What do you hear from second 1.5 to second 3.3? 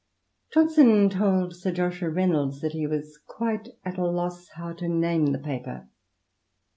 Sir Joshua Reynolds that he was